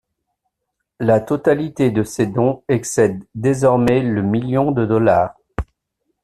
La 0.99 1.19
totalité 1.19 1.91
de 1.91 2.01
ses 2.01 2.25
dons 2.25 2.63
excède 2.67 3.23
désormais 3.35 4.01
le 4.01 4.23
million 4.23 4.71
de 4.71 4.83
dollars. 4.83 5.35